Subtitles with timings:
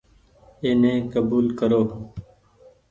[0.61, 1.81] اي ني ڪبول ڪرو۔